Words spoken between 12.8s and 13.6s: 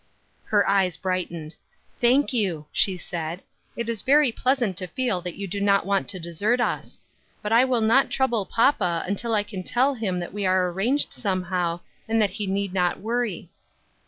worry."